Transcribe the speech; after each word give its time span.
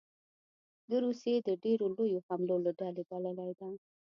د 0.89 0.91
روسیې 1.05 1.35
د 1.47 1.49
ډېرو 1.63 1.85
لویو 1.95 2.25
حملو 2.27 2.55
له 2.65 2.71
ډلې 2.79 3.03
بللې 3.09 3.33
ده 3.59 3.67